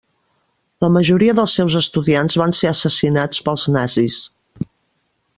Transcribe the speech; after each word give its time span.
La 0.85 0.89
majoria 0.93 1.35
dels 1.39 1.51
seus 1.59 1.75
estudiants 1.79 2.37
van 2.43 2.55
ser 2.59 2.69
assassinats 2.71 3.43
pels 3.49 3.67
nazis. 3.77 4.17